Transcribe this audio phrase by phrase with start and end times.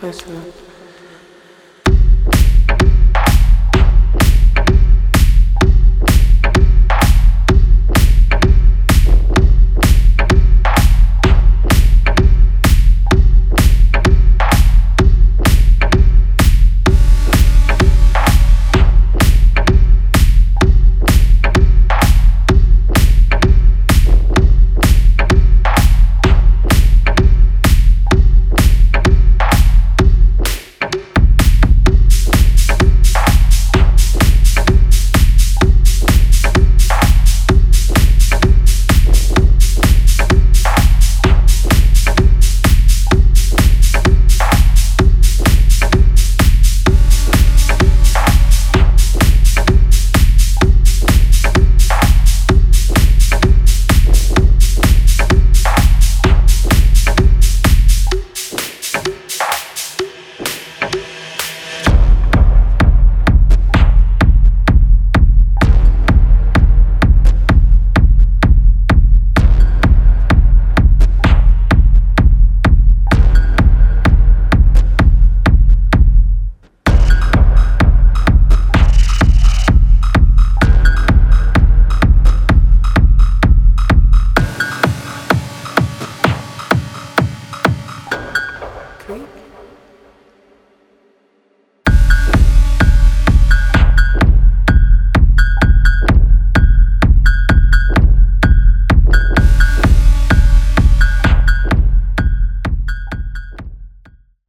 [0.00, 0.24] 开始